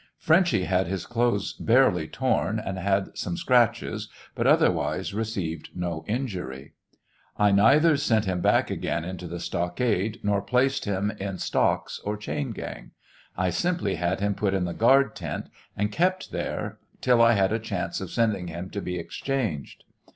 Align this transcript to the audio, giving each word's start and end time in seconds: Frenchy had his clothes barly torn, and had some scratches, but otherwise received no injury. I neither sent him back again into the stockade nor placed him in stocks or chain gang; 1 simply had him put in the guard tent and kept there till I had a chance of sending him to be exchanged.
Frenchy 0.17 0.63
had 0.63 0.87
his 0.87 1.05
clothes 1.05 1.53
barly 1.53 2.07
torn, 2.07 2.57
and 2.57 2.79
had 2.79 3.15
some 3.15 3.37
scratches, 3.37 4.09
but 4.33 4.47
otherwise 4.47 5.13
received 5.13 5.69
no 5.75 6.03
injury. 6.07 6.73
I 7.37 7.51
neither 7.51 7.95
sent 7.97 8.25
him 8.25 8.41
back 8.41 8.71
again 8.71 9.05
into 9.05 9.27
the 9.27 9.39
stockade 9.39 10.19
nor 10.23 10.41
placed 10.41 10.85
him 10.85 11.11
in 11.19 11.37
stocks 11.37 11.99
or 12.03 12.17
chain 12.17 12.49
gang; 12.49 12.93
1 13.35 13.51
simply 13.51 13.93
had 13.93 14.21
him 14.21 14.33
put 14.33 14.55
in 14.55 14.65
the 14.65 14.73
guard 14.73 15.15
tent 15.15 15.49
and 15.77 15.91
kept 15.91 16.31
there 16.31 16.79
till 16.99 17.21
I 17.21 17.33
had 17.33 17.53
a 17.53 17.59
chance 17.59 18.01
of 18.01 18.09
sending 18.09 18.47
him 18.47 18.71
to 18.71 18.81
be 18.81 18.97
exchanged. 18.97 19.83